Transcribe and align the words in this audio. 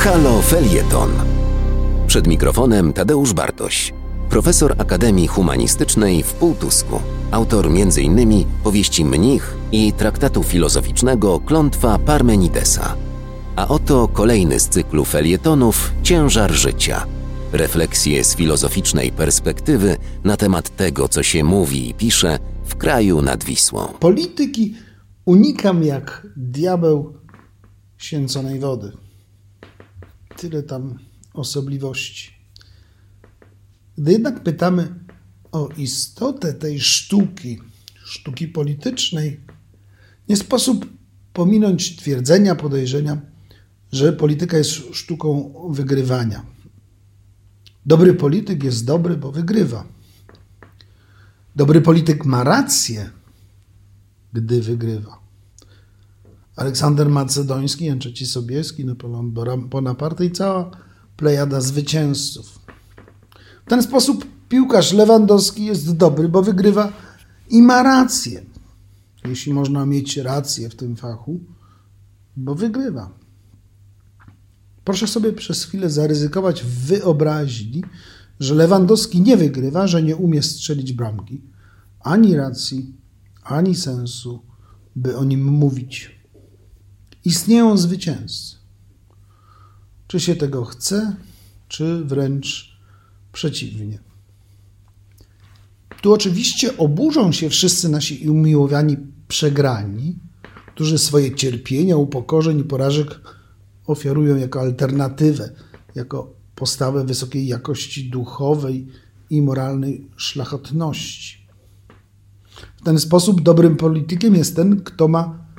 Halo 0.00 0.42
Felieton. 0.42 1.10
Przed 2.06 2.26
mikrofonem 2.26 2.92
Tadeusz 2.92 3.32
Bartoś, 3.32 3.92
profesor 4.30 4.74
Akademii 4.78 5.26
Humanistycznej 5.26 6.22
w 6.22 6.32
Półtusku, 6.32 7.00
autor 7.30 7.66
m.in. 7.66 8.44
powieści 8.64 9.04
Mnich 9.04 9.56
i 9.72 9.92
traktatu 9.92 10.42
filozoficznego 10.42 11.40
Klątwa 11.40 11.98
Parmenidesa. 11.98 12.96
A 13.56 13.68
oto 13.68 14.08
kolejny 14.08 14.60
z 14.60 14.68
cyklu 14.68 15.04
felietonów 15.04 15.92
Ciężar 16.02 16.52
życia. 16.52 17.06
Refleksje 17.52 18.24
z 18.24 18.36
filozoficznej 18.36 19.12
perspektywy 19.12 19.96
na 20.24 20.36
temat 20.36 20.76
tego, 20.76 21.08
co 21.08 21.22
się 21.22 21.44
mówi 21.44 21.90
i 21.90 21.94
pisze 21.94 22.38
w 22.64 22.76
kraju 22.76 23.22
nad 23.22 23.44
Wisłą. 23.44 23.88
Polityki 24.00 24.74
unikam 25.24 25.82
jak 25.82 26.26
diabeł 26.36 27.14
święconej 27.98 28.58
wody. 28.58 28.92
Tyle 30.40 30.62
tam 30.62 30.98
osobliwości. 31.34 32.30
Gdy 33.98 34.12
jednak 34.12 34.42
pytamy 34.42 34.94
o 35.52 35.68
istotę 35.76 36.54
tej 36.54 36.80
sztuki, 36.80 37.58
sztuki 38.04 38.48
politycznej, 38.48 39.40
nie 40.28 40.36
sposób 40.36 40.86
pominąć 41.32 41.96
twierdzenia, 41.96 42.54
podejrzenia, 42.54 43.20
że 43.92 44.12
polityka 44.12 44.58
jest 44.58 44.70
sztuką 44.92 45.54
wygrywania. 45.70 46.46
Dobry 47.86 48.14
polityk 48.14 48.64
jest 48.64 48.84
dobry, 48.84 49.16
bo 49.16 49.32
wygrywa. 49.32 49.84
Dobry 51.56 51.80
polityk 51.80 52.24
ma 52.24 52.44
rację, 52.44 53.10
gdy 54.32 54.62
wygrywa. 54.62 55.19
Aleksander 56.56 57.08
Macedoński, 57.08 57.88
III 57.88 58.26
Sobieski, 58.26 58.84
Napoleon 58.84 59.68
Bonaparte 59.68 60.24
i 60.24 60.30
cała 60.30 60.70
plejada 61.16 61.60
zwycięzców. 61.60 62.58
W 63.66 63.68
ten 63.68 63.82
sposób 63.82 64.26
piłkarz 64.48 64.92
Lewandowski 64.92 65.64
jest 65.64 65.96
dobry, 65.96 66.28
bo 66.28 66.42
wygrywa 66.42 66.92
i 67.50 67.62
ma 67.62 67.82
rację. 67.82 68.42
Jeśli 69.24 69.52
można 69.54 69.86
mieć 69.86 70.16
rację 70.16 70.68
w 70.68 70.76
tym 70.76 70.96
fachu, 70.96 71.40
bo 72.36 72.54
wygrywa. 72.54 73.10
Proszę 74.84 75.06
sobie 75.06 75.32
przez 75.32 75.64
chwilę 75.64 75.90
zaryzykować 75.90 76.62
w 76.62 76.86
wyobraźni, 76.86 77.84
że 78.40 78.54
Lewandowski 78.54 79.20
nie 79.20 79.36
wygrywa, 79.36 79.86
że 79.86 80.02
nie 80.02 80.16
umie 80.16 80.42
strzelić 80.42 80.92
bramki. 80.92 81.42
Ani 82.00 82.36
racji, 82.36 82.94
ani 83.42 83.74
sensu, 83.74 84.42
by 84.96 85.16
o 85.16 85.24
nim 85.24 85.44
mówić. 85.44 86.19
Istnieją 87.24 87.76
zwycięzcy. 87.76 88.56
Czy 90.06 90.20
się 90.20 90.36
tego 90.36 90.64
chce, 90.64 91.16
czy 91.68 92.04
wręcz 92.04 92.76
przeciwnie. 93.32 93.98
Tu 96.02 96.12
oczywiście 96.12 96.76
oburzą 96.76 97.32
się 97.32 97.50
wszyscy 97.50 97.88
nasi 97.88 98.28
umiłowani 98.28 98.96
przegrani, 99.28 100.18
którzy 100.74 100.98
swoje 100.98 101.34
cierpienia, 101.34 101.96
upokorzeń 101.96 102.58
i 102.58 102.64
porażek 102.64 103.20
ofiarują 103.86 104.36
jako 104.36 104.60
alternatywę, 104.60 105.50
jako 105.94 106.32
postawę 106.54 107.04
wysokiej 107.04 107.46
jakości 107.46 108.10
duchowej 108.10 108.86
i 109.30 109.42
moralnej 109.42 110.06
szlachetności. 110.16 111.46
W 112.76 112.82
ten 112.84 112.98
sposób 112.98 113.42
dobrym 113.42 113.76
politykiem 113.76 114.34
jest 114.34 114.56
ten, 114.56 114.80
kto 114.80 115.08
ma 115.08 115.49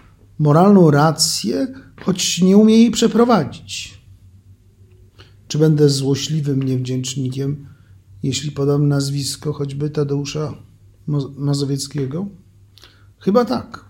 moralną 0.41 0.91
rację, 0.91 1.67
choć 2.01 2.41
nie 2.41 2.57
umie 2.57 2.77
jej 2.77 2.91
przeprowadzić. 2.91 4.01
Czy 5.47 5.57
będę 5.57 5.89
złośliwym 5.89 6.63
niewdzięcznikiem, 6.63 7.67
jeśli 8.23 8.51
podam 8.51 8.87
nazwisko 8.87 9.53
choćby 9.53 9.89
Tadeusza 9.89 10.53
Mazowieckiego? 11.37 12.27
Chyba 13.19 13.45
tak, 13.45 13.85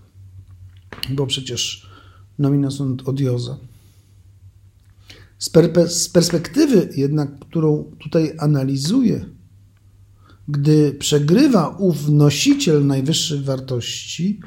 bo 1.09 1.27
przecież 1.27 1.89
nomina 2.39 2.71
sunt 2.71 3.09
odiosa. 3.09 3.57
Z, 5.39 5.49
per 5.49 5.89
z 5.89 6.09
perspektywy 6.09 6.89
jednak, 6.95 7.39
którą 7.39 7.91
tutaj 7.99 8.31
analizuję, 8.39 9.25
gdy 10.47 10.93
przegrywa 10.93 11.75
ów 11.79 12.09
nosiciel 12.09 12.87
najwyższych 12.87 13.43
wartości, 13.43 14.39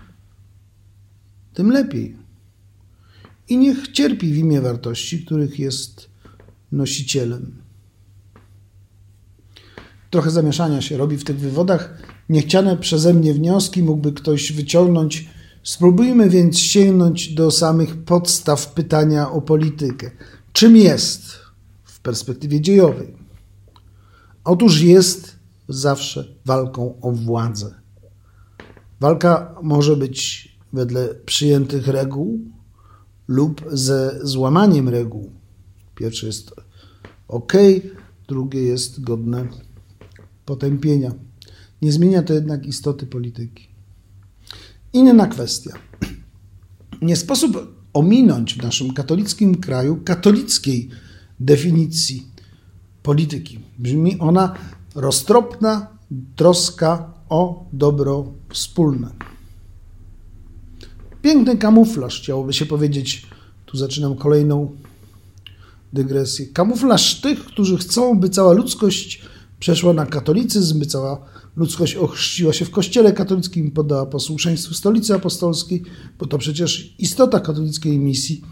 tym 1.55 1.71
lepiej. 1.71 2.17
I 3.49 3.57
niech 3.57 3.93
cierpi 3.93 4.33
w 4.33 4.37
imię 4.37 4.61
wartości, 4.61 5.25
których 5.25 5.59
jest 5.59 6.09
nosicielem. 6.73 7.63
Trochę 10.11 10.31
zamieszania 10.31 10.81
się 10.81 10.97
robi 10.97 11.17
w 11.17 11.25
tych 11.25 11.39
wywodach. 11.39 12.03
Niechciane 12.29 12.77
przeze 12.77 13.15
mnie 13.15 13.35
wnioski 13.35 13.83
mógłby 13.83 14.13
ktoś 14.13 14.53
wyciągnąć. 14.53 15.29
Spróbujmy 15.63 16.31
więc 16.31 16.59
sięgnąć 16.59 17.35
do 17.35 17.51
samych 17.51 17.97
podstaw 17.97 18.73
pytania 18.73 19.31
o 19.31 19.41
politykę. 19.41 20.11
Czym 20.53 20.77
jest 20.77 21.39
w 21.85 22.01
perspektywie 22.01 22.61
dziejowej? 22.61 23.15
Otóż 24.45 24.81
jest 24.81 25.37
zawsze 25.69 26.25
walką 26.45 27.01
o 27.01 27.13
władzę. 27.13 27.75
Walka 29.01 29.55
może 29.63 29.97
być 29.97 30.54
wedle 30.75 31.15
przyjętych 31.27 31.89
reguł 31.89 32.41
lub 33.29 33.65
ze 33.73 34.21
złamaniem 34.23 34.89
reguł. 34.89 35.31
Pierwsze 35.95 36.27
jest 36.27 36.55
ok, 37.29 37.53
drugie 38.29 38.63
jest 38.63 39.01
godne 39.01 39.49
potępienia. 40.45 41.13
Nie 41.83 41.93
zmienia 41.93 42.23
to 42.23 42.35
jednak 42.35 42.67
istoty 42.67 43.07
polityki. 43.07 43.69
Inna 44.93 45.27
kwestia. 45.27 45.73
Nie 47.03 47.17
sposób 47.17 47.75
ominąć 47.93 48.55
w 48.55 48.63
naszym 48.63 48.95
katolickim 48.95 49.55
kraju 49.55 50.01
katolickiej 50.05 50.89
definicji 51.41 52.27
polityki. 53.03 53.61
Brzmi 53.79 54.19
ona 54.19 54.55
roztropna 54.95 55.87
troska 56.37 57.13
o 57.29 57.67
dobro 57.73 58.33
wspólne. 58.49 59.34
Piękny 61.25 61.57
kamuflaż, 61.57 62.21
chciałoby 62.21 62.53
się 62.53 62.67
powiedzieć. 62.67 63.27
Tu 63.67 63.77
zaczynam 63.77 64.17
kolejną 64.17 64.77
dygresję. 65.93 66.47
Kamuflaż 66.47 67.21
tych, 67.21 67.45
którzy 67.45 67.79
chcą, 67.79 68.21
by 68.21 68.29
cała 68.29 68.53
ludzkość 68.53 69.23
przeszła 69.61 69.93
na 69.93 70.07
katolicyzm, 70.07 70.79
by 70.79 70.87
cała 70.87 71.27
ludzkość 71.57 71.97
ochrzciła 71.97 72.53
się 72.53 72.65
w 72.65 72.71
kościele 72.71 73.13
katolickim, 73.13 73.71
podała 73.71 74.07
posłuszeństwu 74.07 74.75
stolicy 74.75 75.15
apostolskiej, 75.15 75.83
bo 76.19 76.27
to 76.27 76.39
przecież 76.39 76.95
istota 76.99 77.41
katolickiej 77.41 77.99
misji, 77.99 78.43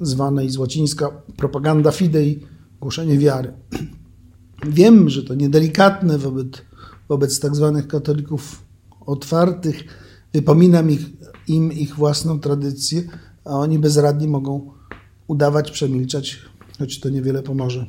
zwanej 0.00 0.50
z 0.50 0.56
łacińska 0.56 1.10
propaganda 1.36 1.92
fidei, 1.92 2.40
głoszenie 2.80 3.18
wiary. 3.18 3.52
Wiem, 4.78 5.08
że 5.08 5.22
to 5.22 5.34
niedelikatne 5.34 6.18
wobec, 6.18 6.46
wobec 7.08 7.40
tak 7.40 7.56
zwanych 7.56 7.88
katolików 7.88 8.62
otwartych. 9.06 9.84
Wypominam 10.32 10.90
ich, 10.90 11.00
im 11.48 11.72
ich 11.72 11.94
własną 11.94 12.40
tradycję, 12.40 13.02
a 13.44 13.50
oni 13.50 13.78
bezradni 13.78 14.28
mogą 14.28 14.72
udawać, 15.26 15.70
przemilczać, 15.70 16.38
choć 16.78 17.00
to 17.00 17.08
niewiele 17.08 17.42
pomoże. 17.42 17.86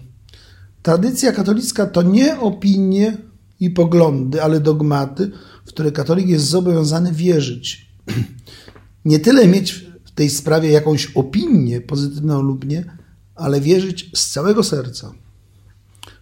Tradycja 0.81 1.31
katolicka 1.31 1.85
to 1.85 2.01
nie 2.01 2.39
opinie 2.39 3.17
i 3.59 3.69
poglądy, 3.69 4.43
ale 4.43 4.59
dogmaty, 4.59 5.31
w 5.65 5.67
które 5.67 5.91
katolik 5.91 6.27
jest 6.27 6.45
zobowiązany 6.45 7.11
wierzyć. 7.11 7.91
Nie 9.05 9.19
tyle 9.19 9.47
mieć 9.47 9.85
w 10.05 10.11
tej 10.11 10.29
sprawie 10.29 10.71
jakąś 10.71 11.11
opinię, 11.15 11.81
pozytywną 11.81 12.41
lub 12.41 12.65
nie, 12.65 12.97
ale 13.35 13.61
wierzyć 13.61 14.11
z 14.15 14.29
całego 14.29 14.63
serca. 14.63 15.11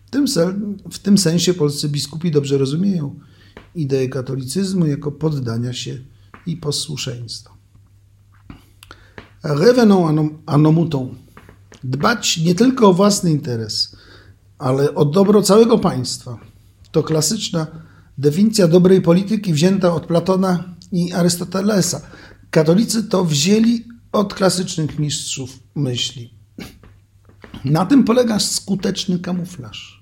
W 0.05 0.09
tym, 0.09 0.25
w 0.91 0.99
tym 0.99 1.17
sensie 1.17 1.53
polscy 1.53 1.89
biskupi 1.89 2.31
dobrze 2.31 2.57
rozumieją 2.57 3.15
ideę 3.75 4.09
katolicyzmu 4.09 4.85
jako 4.85 5.11
poddania 5.11 5.73
się 5.73 5.97
i 6.45 6.57
posłuszeństwa. 6.57 7.53
Reveną 9.43 10.29
anomutą 10.45 11.15
dbać 11.83 12.37
nie 12.37 12.55
tylko 12.55 12.89
o 12.89 12.93
własny 12.93 13.31
interes, 13.31 13.95
ale 14.57 14.95
o 14.95 15.05
dobro 15.05 15.41
całego 15.41 15.79
państwa. 15.79 16.39
To 16.91 17.03
klasyczna 17.03 17.67
definicja 18.17 18.67
dobrej 18.67 19.01
polityki 19.01 19.53
wzięta 19.53 19.93
od 19.93 20.05
Platona 20.05 20.63
i 20.91 21.13
Arystotelesa. 21.13 22.01
Katolicy 22.49 23.03
to 23.03 23.25
wzięli 23.25 23.85
od 24.11 24.33
klasycznych 24.33 24.99
mistrzów 24.99 25.59
myśli. 25.75 26.33
Na 27.65 27.85
tym 27.85 28.03
polega 28.03 28.39
skuteczny 28.39 29.19
kamuflaż. 29.19 29.98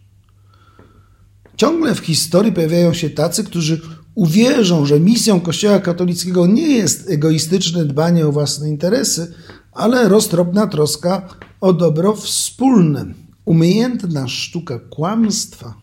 Ciągle 1.57 1.95
w 1.95 1.99
historii 1.99 2.51
pojawiają 2.51 2.93
się 2.93 3.09
tacy, 3.09 3.43
którzy 3.43 3.81
uwierzą, 4.15 4.85
że 4.85 4.99
misją 4.99 5.41
Kościoła 5.41 5.79
katolickiego 5.79 6.47
nie 6.47 6.67
jest 6.67 7.09
egoistyczne 7.09 7.85
dbanie 7.85 8.27
o 8.27 8.31
własne 8.31 8.69
interesy, 8.69 9.33
ale 9.71 10.09
roztropna 10.09 10.67
troska 10.67 11.29
o 11.61 11.73
dobro 11.73 12.15
wspólne. 12.15 13.05
Umiejętna 13.45 14.27
sztuka 14.27 14.79
kłamstwa. 14.79 15.73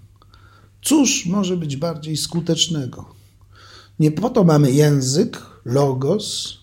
Cóż 0.82 1.26
może 1.26 1.56
być 1.56 1.76
bardziej 1.76 2.16
skutecznego? 2.16 3.14
Nie 3.98 4.10
po 4.10 4.30
to 4.30 4.44
mamy 4.44 4.72
język, 4.72 5.42
logos, 5.64 6.58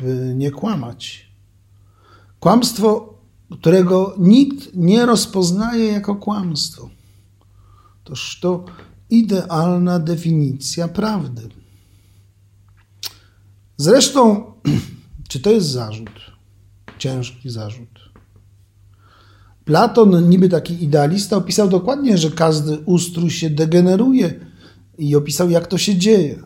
by 0.00 0.34
nie 0.36 0.50
kłamać. 0.50 1.26
Kłamstwo, 2.40 3.18
którego 3.52 4.14
nikt 4.18 4.74
nie 4.74 5.06
rozpoznaje 5.06 5.84
jako 5.84 6.14
kłamstwo. 6.14 6.90
Toż 8.04 8.40
to 8.40 8.64
idealna 9.10 9.98
definicja 9.98 10.88
prawdy. 10.88 11.48
Zresztą, 13.76 14.52
czy 15.28 15.40
to 15.40 15.50
jest 15.50 15.66
zarzut? 15.66 16.20
Ciężki 16.98 17.50
zarzut. 17.50 18.04
Platon, 19.64 20.28
niby 20.28 20.48
taki 20.48 20.84
idealista, 20.84 21.36
opisał 21.36 21.68
dokładnie, 21.68 22.18
że 22.18 22.30
każdy 22.30 22.78
ustrój 22.78 23.30
się 23.30 23.50
degeneruje 23.50 24.40
i 24.98 25.16
opisał, 25.16 25.50
jak 25.50 25.66
to 25.66 25.78
się 25.78 25.96
dzieje. 25.96 26.42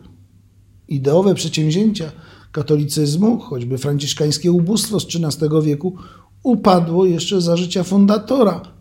Ideowe 0.87 1.35
przedsięwzięcia 1.35 2.11
katolicyzmu, 2.51 3.39
choćby 3.39 3.77
franciszkańskie 3.77 4.51
ubóstwo 4.51 4.99
z 4.99 5.05
XIII 5.05 5.49
wieku, 5.63 5.95
upadło 6.43 7.05
jeszcze 7.05 7.41
za 7.41 7.57
życia 7.57 7.83
fundatora. 7.83 8.78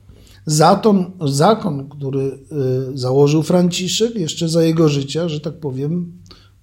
Zaton, 0.49 1.11
zakon, 1.21 1.89
który 1.89 2.39
y, 2.95 2.99
założył 2.99 3.43
Franciszek, 3.43 4.15
jeszcze 4.15 4.49
za 4.49 4.62
jego 4.62 4.89
życia, 4.89 5.29
że 5.29 5.41
tak 5.41 5.61
powiem, 5.61 6.12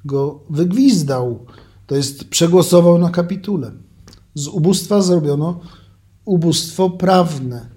go 0.05 0.39
wygwizdał. 0.49 1.45
To 1.87 1.95
jest 1.95 2.23
przegłosował 2.23 2.97
na 2.97 3.09
kapitule. 3.09 3.71
Z 4.33 4.47
ubóstwa 4.47 5.01
zrobiono 5.01 5.59
ubóstwo 6.25 6.89
prawne. 6.89 7.69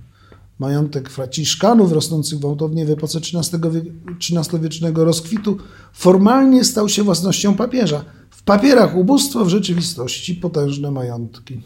Majątek 0.58 1.10
fraciszkanów 1.10 1.92
rosnących 1.92 2.38
gwałtownie 2.38 2.86
w 2.86 2.90
epoce 2.90 3.18
XIII-wiecznego 3.18 5.04
rozkwitu 5.04 5.56
formalnie 5.92 6.64
stał 6.64 6.88
się 6.88 7.02
własnością 7.02 7.54
papieża. 7.54 8.04
W 8.30 8.42
papierach 8.42 8.96
ubóstwo, 8.96 9.44
w 9.44 9.48
rzeczywistości 9.48 10.34
potężne 10.34 10.90
majątki. 10.90 11.62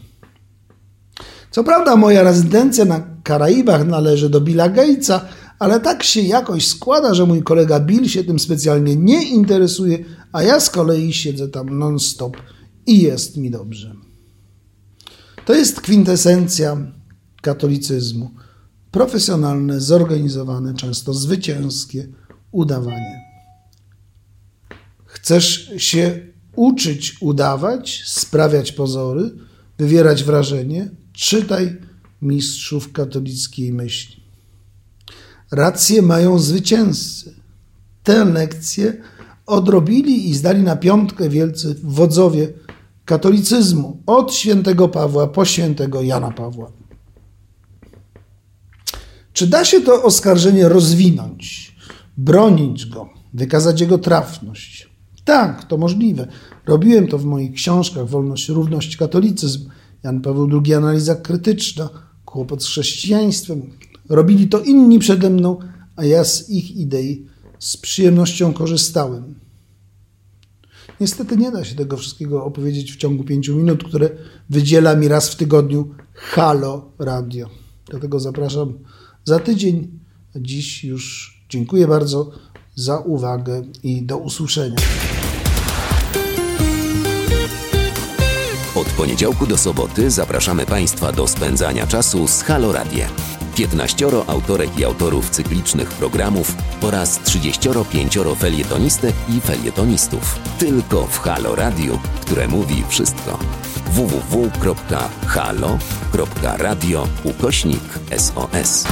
Co 1.53 1.63
prawda 1.63 1.95
moja 1.95 2.23
rezydencja 2.23 2.85
na 2.85 2.99
Karaibach 3.23 3.87
należy 3.87 4.29
do 4.29 4.41
Billa 4.41 4.69
Gatesa, 4.69 5.25
ale 5.59 5.79
tak 5.79 6.03
się 6.03 6.21
jakoś 6.21 6.67
składa, 6.67 7.13
że 7.13 7.25
mój 7.25 7.43
kolega 7.43 7.79
Bill 7.79 8.09
się 8.09 8.23
tym 8.23 8.39
specjalnie 8.39 8.95
nie 8.95 9.23
interesuje, 9.29 10.05
a 10.31 10.43
ja 10.43 10.59
z 10.59 10.69
kolei 10.69 11.13
siedzę 11.13 11.47
tam 11.47 11.79
non-stop 11.79 12.37
i 12.87 13.01
jest 13.01 13.37
mi 13.37 13.51
dobrze. 13.51 13.95
To 15.45 15.53
jest 15.53 15.81
kwintesencja 15.81 16.77
katolicyzmu. 17.41 18.31
Profesjonalne, 18.91 19.81
zorganizowane, 19.81 20.73
często 20.73 21.13
zwycięskie 21.13 22.07
udawanie. 22.51 23.21
Chcesz 25.05 25.71
się 25.77 26.19
uczyć 26.55 27.17
udawać, 27.21 28.03
sprawiać 28.05 28.71
pozory, 28.71 29.31
wywierać 29.77 30.23
wrażenie? 30.23 31.02
Czytaj 31.13 31.77
mistrzów 32.21 32.91
katolickiej 32.91 33.73
myśli. 33.73 34.23
Racje 35.51 36.01
mają 36.01 36.39
zwycięzcy. 36.39 37.33
Tę 38.03 38.25
lekcję 38.25 38.93
odrobili 39.45 40.29
i 40.29 40.35
zdali 40.35 40.63
na 40.63 40.75
piątkę 40.75 41.29
wielcy 41.29 41.75
wodzowie 41.83 42.53
katolicyzmu 43.05 43.97
od 44.05 44.33
świętego 44.33 44.89
Pawła 44.89 45.27
po 45.27 45.45
świętego 45.45 46.01
Jana 46.01 46.31
Pawła. 46.31 46.71
Czy 49.33 49.47
da 49.47 49.65
się 49.65 49.81
to 49.81 50.03
oskarżenie 50.03 50.69
rozwinąć, 50.69 51.75
bronić 52.17 52.85
go, 52.85 53.09
wykazać 53.33 53.81
jego 53.81 53.97
trafność? 53.97 54.89
Tak, 55.25 55.63
to 55.63 55.77
możliwe. 55.77 56.27
Robiłem 56.65 57.07
to 57.07 57.17
w 57.17 57.25
moich 57.25 57.53
książkach 57.53 58.07
Wolność, 58.07 58.49
Równość, 58.49 58.97
Katolicyzm, 58.97 59.69
Jan 60.03 60.21
Paweł 60.21 60.49
II, 60.65 60.73
Analiza 60.73 61.15
Krytyczna, 61.15 61.89
Kłopot 62.25 62.63
z 62.63 62.67
chrześcijaństwem. 62.67 63.69
Robili 64.09 64.47
to 64.47 64.59
inni 64.59 64.99
przede 64.99 65.29
mną, 65.29 65.59
a 65.95 66.05
ja 66.05 66.23
z 66.23 66.49
ich 66.49 66.75
idei 66.75 67.27
z 67.59 67.77
przyjemnością 67.77 68.53
korzystałem. 68.53 69.35
Niestety 70.99 71.37
nie 71.37 71.51
da 71.51 71.63
się 71.63 71.75
tego 71.75 71.97
wszystkiego 71.97 72.45
opowiedzieć 72.45 72.91
w 72.93 72.97
ciągu 72.97 73.23
pięciu 73.23 73.55
minut, 73.55 73.83
które 73.83 74.09
wydziela 74.49 74.95
mi 74.95 75.07
raz 75.07 75.29
w 75.29 75.35
tygodniu 75.35 75.95
Halo 76.13 76.91
Radio. 76.99 77.49
Dlatego 77.89 78.19
zapraszam 78.19 78.73
za 79.25 79.39
tydzień. 79.39 79.99
Dziś 80.35 80.83
już 80.83 81.33
dziękuję 81.49 81.87
bardzo 81.87 82.31
za 82.75 82.99
uwagę 82.99 83.63
i 83.83 84.01
do 84.01 84.17
usłyszenia. 84.17 84.77
Poniedziałku 88.97 89.47
do 89.47 89.57
soboty 89.57 90.11
zapraszamy 90.11 90.65
Państwa 90.65 91.11
do 91.11 91.27
spędzania 91.27 91.87
czasu 91.87 92.27
z 92.27 92.41
Halo 92.41 92.71
Radio. 92.71 93.05
15 93.55 94.07
autorek 94.27 94.79
i 94.79 94.85
autorów 94.85 95.29
cyklicznych 95.29 95.89
programów 95.89 96.55
oraz 96.81 97.19
35 97.23 98.17
felietonistek 98.39 99.15
i 99.29 99.41
felietonistów. 99.41 100.39
Tylko 100.59 101.07
w 101.07 101.19
Halo 101.19 101.55
Radio, 101.55 101.99
które 102.21 102.47
mówi 102.47 102.83
wszystko. 102.89 103.39
www.halo.radio 103.85 104.57
ukośnik 107.23 107.83
SOS. 108.17 108.85